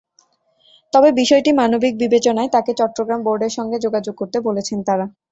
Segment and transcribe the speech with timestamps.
[0.93, 5.05] তবে বিষয়টি মানবিক বিবেচনায় তাকে চট্টগ্রাম বোর্ডের সঙ্গে যোগাযোগ করতে বলেছেন তাঁরা।